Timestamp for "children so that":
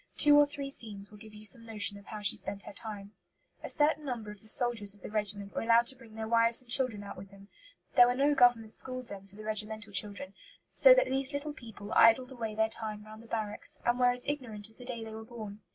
9.93-11.05